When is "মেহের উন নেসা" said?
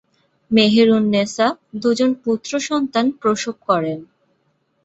0.51-1.47